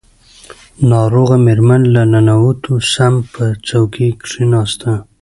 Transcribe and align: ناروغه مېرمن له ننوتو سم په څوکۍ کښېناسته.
ناروغه 0.89 1.37
مېرمن 1.45 1.81
له 1.93 2.01
ننوتو 2.11 2.73
سم 2.93 3.13
په 3.33 3.43
څوکۍ 3.67 4.09
کښېناسته. 4.21 4.91